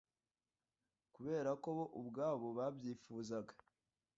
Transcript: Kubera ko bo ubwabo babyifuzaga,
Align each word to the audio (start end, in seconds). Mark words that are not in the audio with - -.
Kubera 1.15 1.51
ko 1.61 1.69
bo 1.77 1.85
ubwabo 1.99 2.47
babyifuzaga, 2.57 3.53